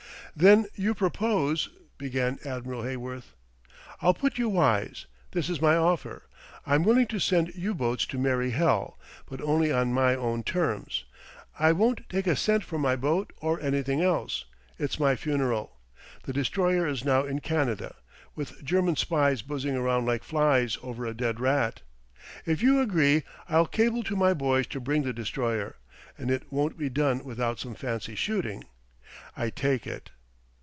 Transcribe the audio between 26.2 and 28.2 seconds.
it won't be done without some fancy